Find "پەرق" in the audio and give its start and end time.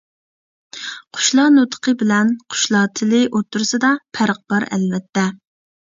4.21-4.45